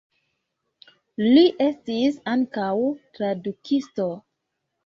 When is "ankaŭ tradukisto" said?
2.33-4.09